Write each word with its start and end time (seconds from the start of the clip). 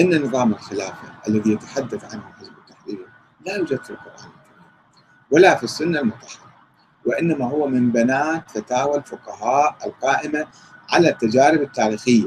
إن 0.00 0.22
نظام 0.22 0.52
الخلافة 0.52 1.12
الذي 1.28 1.52
يتحدث 1.52 2.14
عنه 2.14 2.22
حزب 2.40 2.52
التحرير 2.58 3.06
لا 3.46 3.56
يوجد 3.56 3.82
في 3.82 3.90
القرآن 3.90 4.14
الكريم 4.14 4.62
ولا 5.30 5.54
في 5.54 5.64
السنة 5.64 6.00
المطهرة 6.00 6.52
وإنما 7.06 7.44
هو 7.48 7.66
من 7.68 7.92
بنات 7.92 8.50
فتاوى 8.50 8.96
الفقهاء 8.96 9.76
القائمة 9.86 10.46
على 10.92 11.08
التجارب 11.08 11.62
التاريخية 11.62 12.26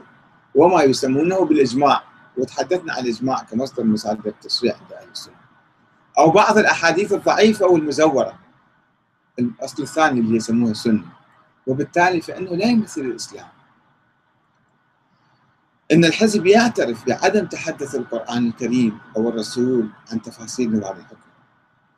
وما 0.55 0.83
يسمونه 0.83 1.45
بالإجماع 1.45 2.03
وتحدثنا 2.37 2.93
عن 2.93 3.03
الإجماع 3.03 3.43
كمصدر 3.43 3.83
مصادر 3.83 4.29
التشريع 4.29 4.75
عند 4.81 4.93
أهل 4.93 5.09
السنة. 5.11 5.35
أو 6.17 6.31
بعض 6.31 6.57
الأحاديث 6.57 7.13
الضعيفة 7.13 7.65
والمزوره 7.65 8.39
الأصل 9.39 9.83
الثاني 9.83 10.19
اللي 10.19 10.37
يسموه 10.37 10.71
السنة 10.71 11.05
وبالتالي 11.67 12.21
فإنه 12.21 12.51
لا 12.51 12.65
يمثل 12.65 13.01
الإسلام. 13.01 13.47
إن 15.91 16.05
الحزب 16.05 16.45
يعترف 16.45 17.05
بعدم 17.05 17.45
تحدث 17.45 17.95
القرآن 17.95 18.47
الكريم 18.47 18.99
أو 19.17 19.29
الرسول 19.29 19.89
عن 20.11 20.21
تفاصيل 20.21 20.77
نظام 20.77 20.97
الحكم 20.97 21.17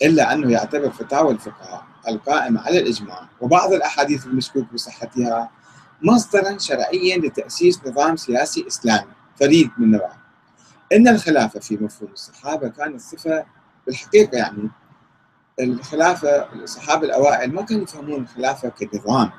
إلا 0.02 0.34
أنه 0.34 0.52
يعتبر 0.52 0.90
فتاوى 0.90 1.32
الفقهاء 1.32 1.86
القائمه 2.08 2.62
على 2.62 2.80
الإجماع 2.80 3.30
وبعض 3.41 3.73
الأحاديث 3.73 4.26
المشكوك 4.26 4.73
بصحتها 4.73 5.52
مصدرا 6.02 6.58
شرعيا 6.58 7.18
لتأسيس 7.18 7.80
نظام 7.88 8.16
سياسي 8.16 8.68
إسلامي 8.68 9.12
فريد 9.40 9.72
من 9.77 9.91
نوعه. 9.91 10.18
إن 10.94 11.08
الخلافة 11.08 11.60
في 11.60 11.77
مفهوم 11.77 12.12
الصحابة 12.12 12.68
كانت 12.68 13.02
صفة 13.02 13.46
بالحقيقة 13.85 14.38
يعني 14.38 14.70
الخلافة 15.60 16.54
الصحابة 16.54 17.05
الأوائل 17.05 17.54
ما 17.54 17.62
كانوا 17.62 17.84
يفهمون 17.84 18.22
الخلافة 18.22 18.70
كنظام 18.70 19.32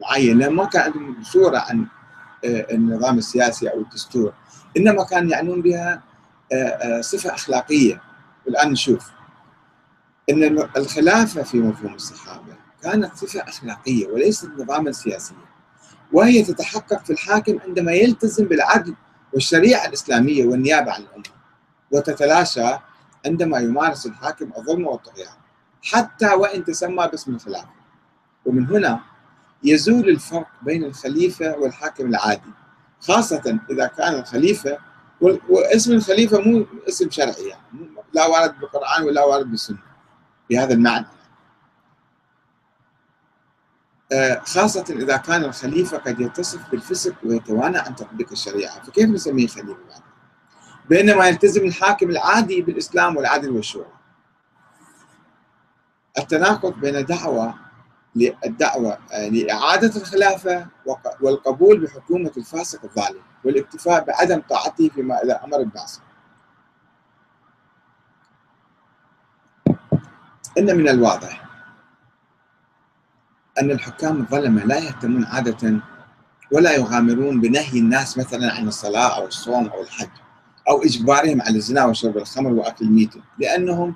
معين 0.00 0.38
لأن 0.38 0.52
ما 0.52 0.64
كان 0.64 0.82
عندهم 0.82 1.22
صورة 1.22 1.58
عن 1.58 1.86
النظام 2.44 3.18
السياسي 3.18 3.68
أو 3.68 3.80
الدستور. 3.80 4.32
إنما 4.76 5.04
كان 5.04 5.30
يعنون 5.30 5.62
بها 5.62 6.02
آه، 6.52 6.56
آه، 6.56 7.00
صفة 7.00 7.34
أخلاقية. 7.34 8.02
والآن 8.46 8.70
نشوف. 8.70 9.10
إن 10.30 10.58
الخلافة 10.76 11.42
في 11.42 11.60
مفهوم 11.60 11.94
الصحابة 11.94 12.56
كانت 12.82 13.16
صفة 13.16 13.40
أخلاقية 13.40 14.06
وليست 14.06 14.50
نظاما 14.58 14.92
سياسيا. 14.92 15.36
وهي 16.12 16.42
تتحقق 16.42 17.04
في 17.04 17.12
الحاكم 17.12 17.58
عندما 17.60 17.92
يلتزم 17.92 18.44
بالعدل 18.44 18.94
والشريعة 19.32 19.86
الإسلامية 19.86 20.44
والنيابة 20.44 20.92
عن 20.92 21.02
الأمة 21.02 21.24
وتتلاشى 21.90 22.78
عندما 23.26 23.58
يمارس 23.58 24.06
الحاكم 24.06 24.50
الظلم 24.58 24.86
والطغيان 24.86 25.34
حتى 25.82 26.34
وإن 26.34 26.64
تسمى 26.64 27.08
باسم 27.08 27.34
الخلافة. 27.34 27.68
ومن 28.46 28.66
هنا 28.66 29.00
يزول 29.64 30.08
الفرق 30.08 30.48
بين 30.62 30.84
الخليفة 30.84 31.56
والحاكم 31.58 32.06
العادي 32.06 32.52
خاصة 33.00 33.58
إذا 33.70 33.86
كان 33.86 34.14
الخليفة 34.14 34.78
واسم 35.48 35.92
الخليفة 35.92 36.40
مو 36.40 36.66
اسم 36.88 37.10
شرعي 37.10 37.48
يعني 37.48 37.90
لا 38.12 38.26
وارد 38.26 38.58
بالقرآن 38.60 39.02
ولا 39.02 39.24
وارد 39.24 39.50
بالسنة 39.50 39.78
بهذا 40.50 40.74
المعنى 40.74 41.06
آه، 44.12 44.42
خاصة 44.46 44.84
إذا 44.90 45.16
كان 45.16 45.44
الخليفة 45.44 45.98
قد 45.98 46.20
يتصف 46.20 46.70
بالفسق 46.70 47.14
ويتوانى 47.24 47.78
عن 47.78 47.96
تطبيق 47.96 48.32
الشريعة 48.32 48.82
فكيف 48.84 49.10
نسميه 49.10 49.46
خليفة 49.46 49.78
بعد؟ 49.88 50.02
بينما 50.88 51.28
يلتزم 51.28 51.64
الحاكم 51.64 52.10
العادي 52.10 52.62
بالإسلام 52.62 53.16
والعدل 53.16 53.50
والشورى 53.50 53.92
التناقض 56.18 56.80
بين 56.80 57.04
دعوة 57.04 57.54
للدعوة 58.16 58.98
لإعادة 59.12 59.96
الخلافة 60.00 60.66
والقبول 61.20 61.80
بحكومة 61.80 62.32
الفاسق 62.36 62.84
الظالم 62.84 63.20
والإكتفاء 63.44 64.04
بعدم 64.04 64.42
طاعته 64.50 64.88
فيما 64.88 65.22
إذا 65.22 65.44
أمر 65.44 65.62
بمعصية 65.62 66.02
إن 70.58 70.76
من 70.76 70.88
الواضح 70.88 71.46
أن 73.60 73.70
الحكام 73.70 74.20
الظلمة 74.20 74.64
لا 74.64 74.78
يهتمون 74.78 75.24
عادة 75.24 75.80
ولا 76.52 76.72
يغامرون 76.72 77.40
بنهي 77.40 77.78
الناس 77.78 78.18
مثلا 78.18 78.52
عن 78.54 78.68
الصلاة 78.68 79.16
أو 79.16 79.26
الصوم 79.26 79.66
أو 79.66 79.82
الحج 79.82 80.08
أو 80.68 80.82
إجبارهم 80.82 81.42
على 81.42 81.56
الزنا 81.56 81.84
وشرب 81.84 82.16
الخمر 82.16 82.52
وأكل 82.52 82.84
الميت 82.84 83.14
لأنهم 83.38 83.94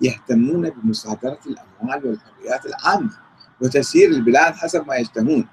يهتمون 0.00 0.70
بمصادرة 0.70 1.38
الأموال 1.46 2.06
والحريات 2.06 2.66
العامة. 2.66 3.10
وتسيير 3.62 4.10
البلاد 4.10 4.54
حسب 4.54 4.86
ما 4.86 4.96
يشتهون. 4.96 5.48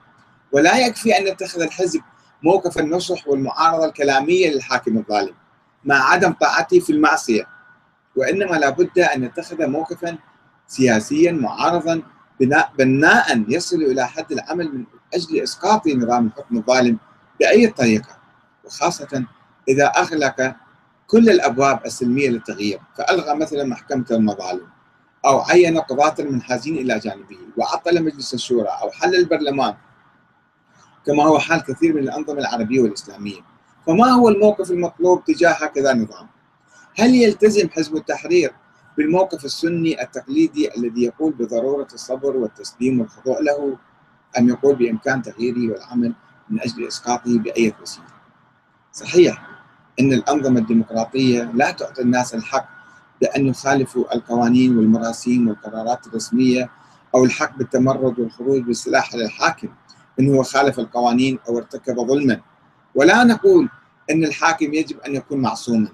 ولا 0.51 0.77
يكفي 0.77 1.17
أن 1.17 1.27
يتخذ 1.27 1.61
الحزب 1.61 2.01
موقف 2.43 2.77
النصح 2.77 3.27
والمعارضة 3.27 3.85
الكلامية 3.85 4.49
للحاكم 4.49 4.97
الظالم 4.97 5.33
مع 5.85 6.09
عدم 6.09 6.31
طاعته 6.31 6.79
في 6.79 6.89
المعصية. 6.89 7.47
وإنما 8.15 8.55
لابد 8.55 8.99
أن 8.99 9.23
يتخذ 9.23 9.67
موقفا 9.67 10.17
سياسيا 10.67 11.31
معارضا 11.31 12.01
بناء 12.39 12.71
بناء 12.77 13.43
يصل 13.47 13.75
إلى 13.75 14.07
حد 14.07 14.31
العمل 14.31 14.77
من 14.77 14.85
أجل 15.13 15.39
إسقاط 15.39 15.87
نظام 15.87 16.27
الحكم 16.27 16.57
الظالم 16.57 16.97
بأي 17.39 17.67
طريقة. 17.67 18.17
وخاصة 18.63 19.25
إذا 19.69 19.85
أغلق 19.85 20.55
كل 21.07 21.29
الأبواب 21.29 21.85
السلمية 21.85 22.29
للتغيير 22.29 22.79
فألغى 22.97 23.35
مثلا 23.35 23.63
محكمة 23.63 24.05
المظالم. 24.11 24.67
أو 25.25 25.39
عين 25.41 25.77
قضاة 25.77 26.15
المنحازين 26.19 26.77
إلى 26.77 26.99
جانبه. 26.99 27.37
وعطل 27.57 28.03
مجلس 28.03 28.33
الشورى 28.33 28.67
أو 28.67 28.91
حل 28.91 29.15
البرلمان 29.15 29.75
كما 31.05 31.23
هو 31.23 31.39
حال 31.39 31.63
كثير 31.63 31.93
من 31.93 32.03
الأنظمة 32.03 32.39
العربية 32.39 32.81
والإسلامية. 32.81 33.41
فما 33.87 34.07
هو 34.07 34.29
الموقف 34.29 34.71
المطلوب 34.71 35.23
تجاه 35.25 35.51
هكذا 35.51 35.93
نظام؟ 35.93 36.27
هل 36.99 37.15
يلتزم 37.15 37.69
حزب 37.69 37.95
التحرير 37.95 38.51
بالموقف 38.97 39.45
السني 39.45 40.01
التقليدي 40.01 40.77
الذي 40.77 41.03
يقول 41.03 41.33
بضرورة 41.33 41.87
الصبر 41.93 42.37
والتسليم 42.37 42.99
والخضوع 42.99 43.39
له 43.39 43.77
أم 44.37 44.49
يقول 44.49 44.75
بإمكان 44.75 45.21
تغييره 45.21 45.73
والعمل 45.73 46.13
من 46.49 46.61
أجل 46.61 46.87
إسقاطه 46.87 47.39
بأي 47.39 47.73
وسيلة؟ 47.81 48.07
صحيح 48.93 49.47
أن 49.99 50.13
الأنظمة 50.13 50.59
الديمقراطية 50.59 51.51
لا 51.53 51.71
تعطي 51.71 52.01
الناس 52.01 52.35
الحق 52.35 52.69
بأن 53.21 53.47
يخالفوا 53.47 54.15
القوانين 54.15 54.77
والمراسيم 54.77 55.47
والقرارات 55.47 56.07
الرسمية 56.07 56.69
أو 57.15 57.25
الحق 57.25 57.57
بالتمرد 57.57 58.19
والخروج 58.19 58.61
بالسلاح 58.61 59.13
على 59.13 59.25
الحاكم. 59.25 59.67
إن 60.19 60.35
هو 60.35 60.43
خالف 60.43 60.79
القوانين 60.79 61.39
أو 61.49 61.57
ارتكب 61.57 61.95
ظلما. 61.95 62.41
ولا 62.95 63.23
نقول 63.23 63.69
أن 64.11 64.23
الحاكم 64.23 64.73
يجب 64.73 64.99
أن 64.99 65.15
يكون 65.15 65.41
معصوما. 65.41 65.87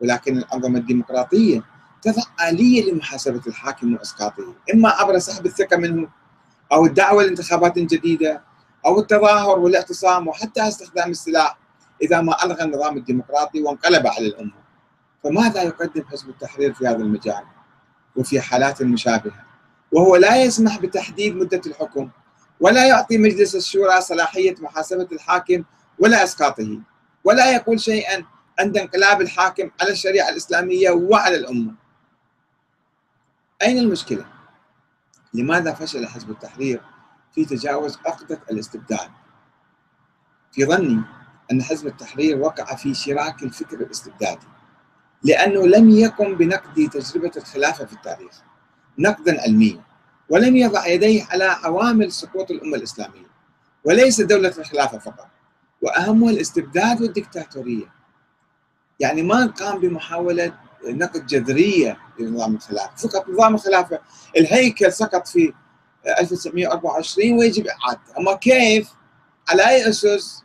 ولكن 0.00 0.38
الأنظمة 0.38 0.78
الديمقراطية 0.78 1.62
تضع 2.02 2.22
آلية 2.48 2.92
لمحاسبة 2.92 3.40
الحاكم 3.46 3.94
وإسقاطه. 3.94 4.54
إما 4.74 4.88
عبر 4.88 5.18
سحب 5.18 5.46
الثقة 5.46 5.76
منه 5.76 6.08
أو 6.72 6.86
الدعوة 6.86 7.22
لانتخابات 7.22 7.78
جديدة 7.78 8.42
أو 8.86 9.00
التظاهر 9.00 9.58
والاعتصام 9.58 10.28
وحتى 10.28 10.68
استخدام 10.68 11.10
السلاح 11.10 11.58
إذا 12.02 12.20
ما 12.20 12.44
ألغى 12.44 12.64
النظام 12.64 12.96
الديمقراطي 12.96 13.62
وانقلب 13.62 14.06
على 14.06 14.26
الأمة. 14.26 14.63
فماذا 15.24 15.62
يقدم 15.62 16.04
حزب 16.04 16.28
التحرير 16.28 16.74
في 16.74 16.86
هذا 16.86 16.96
المجال 16.96 17.44
وفي 18.16 18.40
حالات 18.40 18.82
مشابهة 18.82 19.44
وهو 19.92 20.16
لا 20.16 20.42
يسمح 20.44 20.78
بتحديد 20.80 21.36
مدة 21.36 21.60
الحكم 21.66 22.10
ولا 22.60 22.86
يعطي 22.88 23.18
مجلس 23.18 23.54
الشورى 23.54 24.00
صلاحية 24.00 24.54
محاسبة 24.58 25.08
الحاكم 25.12 25.64
ولا 25.98 26.24
إسقاطه 26.24 26.80
ولا 27.24 27.52
يقول 27.52 27.80
شيئا 27.80 28.24
عند 28.58 28.78
انقلاب 28.78 29.20
الحاكم 29.20 29.70
على 29.80 29.90
الشريعة 29.92 30.28
الإسلامية 30.28 30.90
وعلى 30.90 31.36
الأمة 31.36 31.74
أين 33.62 33.78
المشكلة؟ 33.78 34.26
لماذا 35.34 35.72
فشل 35.74 36.06
حزب 36.06 36.30
التحرير 36.30 36.80
في 37.34 37.44
تجاوز 37.44 37.98
عقدة 38.06 38.40
الاستبداد؟ 38.50 39.10
في 40.52 40.64
ظني 40.64 41.02
أن 41.52 41.62
حزب 41.62 41.86
التحرير 41.86 42.38
وقع 42.38 42.74
في 42.74 42.94
شراك 42.94 43.42
الفكر 43.42 43.76
الاستبدادي 43.76 44.46
لأنه 45.24 45.66
لم 45.66 45.90
يقم 45.90 46.34
بنقد 46.34 46.88
تجربة 46.92 47.32
الخلافة 47.36 47.84
في 47.84 47.92
التاريخ 47.92 48.42
نقدا 48.98 49.40
علميا 49.42 49.80
ولم 50.28 50.56
يضع 50.56 50.86
يديه 50.86 51.24
على 51.30 51.44
عوامل 51.44 52.12
سقوط 52.12 52.50
الأمة 52.50 52.76
الإسلامية 52.76 53.26
وليس 53.84 54.20
دولة 54.20 54.54
الخلافة 54.58 54.98
فقط 54.98 55.28
وأهمها 55.82 56.30
الاستبداد 56.30 57.02
والدكتاتورية 57.02 57.94
يعني 59.00 59.22
ما 59.22 59.46
قام 59.46 59.78
بمحاولة 59.78 60.54
نقد 60.84 61.26
جذرية 61.26 61.98
لنظام 62.18 62.54
الخلافة، 62.54 62.96
فقط 62.96 63.28
نظام 63.28 63.54
الخلافة 63.54 63.98
الهيكل 64.36 64.92
سقط 64.92 65.26
في 65.28 65.52
1924 66.20 67.38
ويجب 67.38 67.66
إعادته، 67.66 68.18
أما 68.18 68.34
كيف؟ 68.34 68.92
على 69.48 69.68
أي 69.68 69.88
أسس؟ 69.88 70.42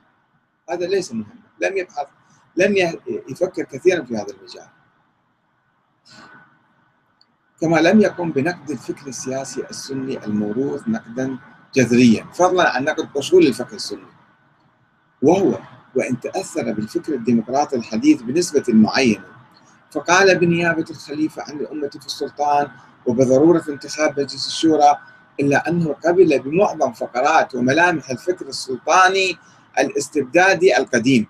هذا 0.69 0.87
ليس 0.87 1.13
مهم، 1.13 1.39
لم 1.61 1.77
يبحث 1.77 2.07
لم 2.57 2.99
يفكر 3.29 3.63
كثيرا 3.63 4.03
في 4.03 4.15
هذا 4.15 4.27
المجال. 4.39 4.67
كما 7.61 7.77
لم 7.77 8.01
يقم 8.01 8.31
بنقد 8.31 8.71
الفكر 8.71 9.07
السياسي 9.07 9.63
السني 9.69 10.25
الموروث 10.25 10.87
نقدا 10.87 11.37
جذريا، 11.75 12.25
فضلا 12.33 12.75
عن 12.75 12.83
نقد 12.83 13.09
أصول 13.17 13.47
الفكر 13.47 13.75
السني. 13.75 14.19
وهو 15.21 15.59
وإن 15.95 16.19
تأثر 16.19 16.73
بالفكر 16.73 17.13
الديمقراطي 17.13 17.75
الحديث 17.75 18.21
بنسبة 18.21 18.63
معينة 18.67 19.25
فقال 19.91 20.39
بنيابة 20.39 20.85
الخليفة 20.89 21.41
عن 21.41 21.59
الأمة 21.59 21.89
في 21.89 22.05
السلطان 22.05 22.67
وبضرورة 23.05 23.63
انتخاب 23.69 24.19
مجلس 24.19 24.47
الشورى 24.47 24.97
إلا 25.39 25.69
أنه 25.69 25.95
قبل 26.05 26.39
بمعظم 26.39 26.93
فقرات 26.93 27.55
وملامح 27.55 28.09
الفكر 28.09 28.47
السلطاني 28.47 29.37
الاستبدادي 29.79 30.77
القديم 30.77 31.27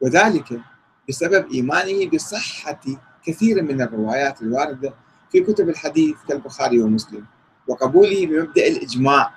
وذلك 0.00 0.60
بسبب 1.08 1.50
إيمانه 1.52 2.10
بصحة 2.10 2.80
كثير 3.24 3.62
من 3.62 3.82
الروايات 3.82 4.42
الواردة 4.42 4.94
في 5.32 5.40
كتب 5.40 5.68
الحديث 5.68 6.16
كالبخاري 6.28 6.82
ومسلم 6.82 7.24
وقبوله 7.68 8.26
بمبدأ 8.26 8.66
الإجماع 8.66 9.34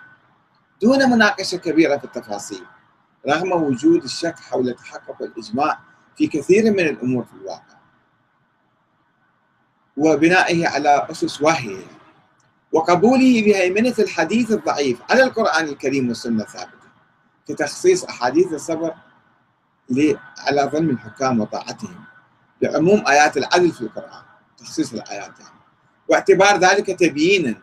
دون 0.81 1.09
مناقشة 1.09 1.57
كبيرة 1.57 1.97
في 1.97 2.03
التفاصيل 2.03 2.63
رغم 3.27 3.51
وجود 3.51 4.03
الشك 4.03 4.39
حول 4.39 4.73
تحقق 4.73 5.21
الإجماع 5.21 5.79
في 6.17 6.27
كثير 6.27 6.71
من 6.71 6.79
الأمور 6.79 7.23
في 7.23 7.33
الواقع. 7.33 7.77
وبنائه 9.97 10.67
على 10.67 11.07
أسس 11.11 11.41
واهية. 11.41 11.85
وقبوله 12.71 13.41
بهيمنة 13.45 13.95
الحديث 13.99 14.51
الضعيف 14.51 15.01
على 15.09 15.23
القرآن 15.23 15.65
الكريم 15.65 16.07
والسنة 16.07 16.43
الثابتة 16.43 16.87
كتخصيص 17.47 18.03
أحاديث 18.03 18.53
الصبر 18.53 18.93
على 20.37 20.61
ظلم 20.61 20.89
الحكام 20.89 21.39
وطاعتهم 21.39 22.03
لعموم 22.61 23.03
آيات 23.07 23.37
العدل 23.37 23.71
في 23.71 23.81
القرآن 23.81 24.23
تخصيص 24.57 24.93
الآيات 24.93 25.39
يعني. 25.39 25.59
واعتبار 26.07 26.57
ذلك 26.57 26.99
تبيينا. 26.99 27.55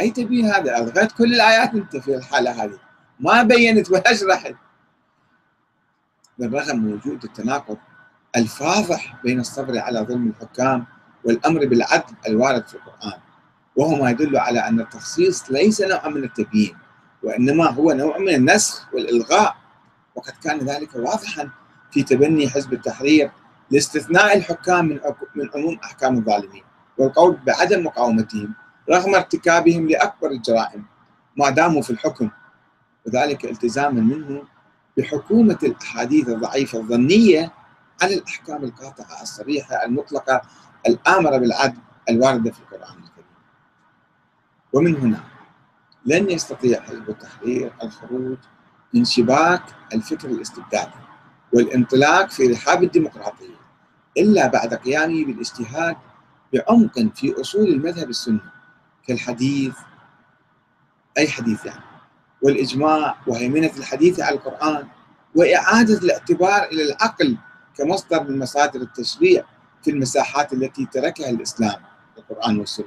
أي 0.00 0.10
تبيين 0.10 0.46
هذا؟ 0.46 0.78
ألغيت 0.78 1.12
كل 1.12 1.34
الآيات 1.34 1.74
أنت 1.74 1.96
في 1.96 2.16
الحالة 2.16 2.64
هذه. 2.64 2.78
ما 3.20 3.42
بينت 3.42 3.90
ولا 3.90 4.14
شرحت 4.14 4.54
بالرغم 6.38 6.78
من 6.78 6.92
وجود 6.92 7.24
التناقض 7.24 7.78
الفاضح 8.36 9.16
بين 9.24 9.40
الصبر 9.40 9.78
على 9.78 10.00
ظلم 10.00 10.28
الحكام 10.28 10.86
والأمر 11.24 11.66
بالعدل 11.66 12.14
الوارد 12.26 12.68
في 12.68 12.74
القرآن 12.74 13.20
وهو 13.76 13.94
ما 13.94 14.10
يدل 14.10 14.36
على 14.36 14.60
أن 14.60 14.80
التخصيص 14.80 15.50
ليس 15.50 15.80
نوعا 15.80 16.08
من 16.08 16.24
التبيين 16.24 16.76
وإنما 17.22 17.70
هو 17.70 17.92
نوع 17.92 18.18
من 18.18 18.34
النسخ 18.34 18.94
والإلغاء 18.94 19.56
وقد 20.16 20.32
كان 20.42 20.58
ذلك 20.58 20.94
واضحا 20.94 21.50
في 21.90 22.02
تبني 22.02 22.48
حزب 22.48 22.72
التحرير 22.72 23.30
لاستثناء 23.70 24.36
الحكام 24.36 24.84
من 24.84 25.00
من 25.34 25.50
عموم 25.54 25.78
أحكام 25.84 26.18
الظالمين 26.18 26.62
والقول 26.98 27.36
بعدم 27.46 27.84
مقاومتهم 27.84 28.54
رغم 28.90 29.14
ارتكابهم 29.14 29.88
لأكبر 29.88 30.30
الجرائم 30.30 30.84
ما 31.36 31.50
داموا 31.50 31.82
في 31.82 31.90
الحكم 31.90 32.30
وذلك 33.06 33.44
التزاما 33.44 34.00
منه 34.00 34.42
بحكومة 34.96 35.58
الأحاديث 35.62 36.28
الضعيفة 36.28 36.78
الظنية 36.78 37.52
على 38.02 38.14
الأحكام 38.14 38.64
القاطعة 38.64 39.22
الصريحة 39.22 39.84
المطلقة 39.84 40.42
الامره 40.86 41.36
بالعدل 41.36 41.78
الواردة 42.08 42.50
في 42.50 42.58
القرآن 42.60 42.94
الكريم. 42.94 43.26
ومن 44.72 44.96
هنا 44.96 45.20
لن 46.06 46.30
يستطيع 46.30 46.80
حزب 46.80 47.08
التحرير 47.10 47.72
الخروج 47.82 48.38
من 48.96 49.04
شباك 49.04 49.62
الفكر 49.94 50.28
الاستبدادي 50.28 50.90
والانطلاق 51.52 52.30
في 52.30 52.46
رحاب 52.46 52.82
الديمقراطية 52.82 53.56
إلا 54.18 54.46
بعد 54.46 54.74
قيامه 54.74 55.24
بالاجتهاد 55.24 55.96
بعمق 56.52 56.98
في 57.14 57.40
أصول 57.40 57.68
المذهب 57.68 58.10
السني 58.10 58.40
كالحديث 59.06 59.74
أي 61.18 61.28
حديث 61.28 61.66
يعني 61.66 61.82
والإجماع 62.42 63.16
وهيمنة 63.26 63.70
الحديث 63.78 64.20
على 64.20 64.36
القرآن 64.36 64.86
وإعادة 65.34 65.98
الاعتبار 65.98 66.64
إلى 66.64 66.82
العقل 66.82 67.36
كمصدر 67.76 68.22
من 68.24 68.38
مصادر 68.38 68.80
التشريع 68.80 69.44
في 69.82 69.90
المساحات 69.90 70.52
التي 70.52 70.86
تركها 70.86 71.30
الإسلام 71.30 71.80
القرآن 72.18 72.58
والسنة 72.58 72.86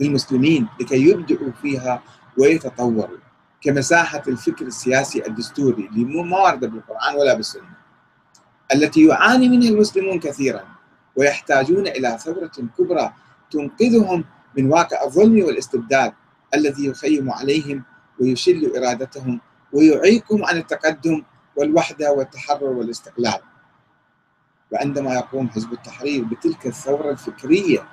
للمسلمين 0.00 0.68
لكي 0.80 1.08
يبدعوا 1.08 1.52
فيها 1.62 2.02
ويتطوروا. 2.38 3.27
كمساحة 3.60 4.22
الفكر 4.28 4.66
السياسي 4.66 5.26
الدستوري 5.26 5.86
اللي 5.86 6.04
ما 6.04 6.38
ورد 6.38 6.60
بالقرآن 6.60 7.16
ولا 7.16 7.34
بالسنة 7.34 7.78
التي 8.74 9.06
يعاني 9.06 9.48
منها 9.48 9.68
المسلمون 9.68 10.20
كثيرا 10.20 10.64
ويحتاجون 11.16 11.86
إلى 11.86 12.18
ثورة 12.18 12.50
كبرى 12.78 13.12
تنقذهم 13.50 14.24
من 14.56 14.72
واقع 14.72 15.04
الظلم 15.04 15.44
والاستبداد 15.44 16.12
الذي 16.54 16.86
يخيم 16.86 17.30
عليهم 17.30 17.84
ويشل 18.20 18.72
إرادتهم 18.76 19.40
ويعيقهم 19.72 20.44
عن 20.44 20.56
التقدم 20.56 21.22
والوحدة 21.56 22.12
والتحرر 22.12 22.64
والاستقلال. 22.64 23.40
وعندما 24.72 25.14
يقوم 25.14 25.48
حزب 25.48 25.72
التحرير 25.72 26.24
بتلك 26.24 26.66
الثورة 26.66 27.10
الفكرية 27.10 27.88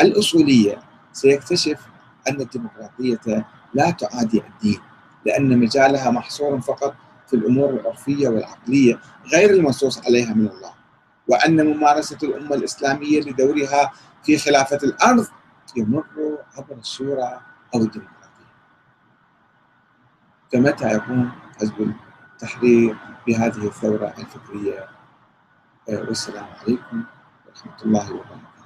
الأصولية 0.00 0.78
سيكتشف 1.12 1.80
أن 2.28 2.40
الديمقراطية 2.40 3.46
لا 3.74 3.90
تعادي 3.90 4.42
الدين. 4.48 4.80
لأن 5.26 5.58
مجالها 5.58 6.10
محصور 6.10 6.60
فقط 6.60 6.94
في 7.26 7.36
الأمور 7.36 7.70
العرفية 7.70 8.28
والعقلية 8.28 9.00
غير 9.32 9.50
المنصوص 9.50 10.06
عليها 10.06 10.34
من 10.34 10.46
الله. 10.46 10.72
وأن 11.28 11.66
ممارسة 11.66 12.18
الأمة 12.22 12.54
الإسلامية 12.56 13.20
لدورها 13.20 13.92
في 14.22 14.38
خلافة 14.38 14.76
الأرض 14.82 15.26
يمر 15.76 16.04
عبر 16.56 16.74
الشورى 16.78 17.40
أو 17.74 17.80
الديمقراطية. 17.80 18.50
فمتى 20.52 20.88
يقوم 20.88 21.30
حزب 21.60 21.94
التحرير 22.32 22.96
بهذه 23.26 23.66
الثورة 23.66 24.14
الفكرية؟ 24.18 24.88
والسلام 25.88 26.46
عليكم 26.62 27.04
ورحمة 27.46 27.82
الله 27.84 28.12
وبركاته. 28.12 28.59